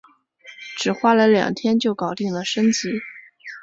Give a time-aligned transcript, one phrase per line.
[0.79, 2.89] 只花了两天就搞定了升级